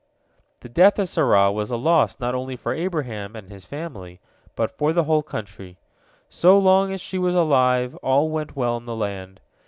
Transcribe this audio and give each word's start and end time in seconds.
The 0.61 0.67
death 0.67 0.97
of 0.97 1.07
Sarah 1.09 1.51
was 1.51 1.69
a 1.69 1.77
loss 1.77 2.19
not 2.19 2.33
only 2.33 2.55
for 2.55 2.73
Abraham 2.73 3.35
and 3.35 3.51
his 3.51 3.65
family, 3.65 4.19
but 4.55 4.71
for 4.71 4.93
the 4.93 5.03
whole 5.03 5.21
country. 5.21 5.77
So 6.27 6.57
long 6.57 6.91
as 6.91 6.99
she 6.99 7.19
was 7.19 7.35
alive, 7.35 7.93
all 7.97 8.31
went 8.31 8.55
well 8.55 8.77
in 8.77 8.85
the 8.85 8.95
land. 8.95 9.41